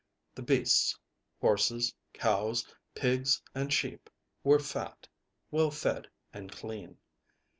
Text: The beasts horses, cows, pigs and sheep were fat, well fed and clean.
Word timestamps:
The 0.33 0.41
beasts 0.41 0.97
horses, 1.41 1.93
cows, 2.11 2.65
pigs 2.95 3.39
and 3.53 3.71
sheep 3.71 4.09
were 4.43 4.57
fat, 4.57 5.07
well 5.51 5.69
fed 5.69 6.07
and 6.33 6.51
clean. 6.51 6.97